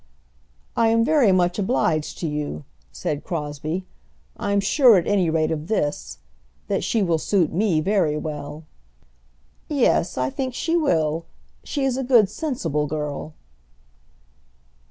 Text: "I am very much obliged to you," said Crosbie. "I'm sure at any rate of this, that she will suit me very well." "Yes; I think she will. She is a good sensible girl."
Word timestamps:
"I 0.75 0.87
am 0.87 1.05
very 1.05 1.31
much 1.31 1.59
obliged 1.59 2.17
to 2.21 2.27
you," 2.27 2.63
said 2.91 3.23
Crosbie. 3.23 3.85
"I'm 4.35 4.59
sure 4.59 4.97
at 4.97 5.05
any 5.05 5.29
rate 5.29 5.51
of 5.51 5.67
this, 5.67 6.17
that 6.69 6.83
she 6.83 7.03
will 7.03 7.19
suit 7.19 7.53
me 7.53 7.81
very 7.81 8.17
well." 8.17 8.63
"Yes; 9.67 10.17
I 10.17 10.31
think 10.31 10.55
she 10.55 10.75
will. 10.75 11.27
She 11.63 11.83
is 11.83 11.97
a 11.97 12.03
good 12.03 12.31
sensible 12.31 12.87
girl." 12.87 13.35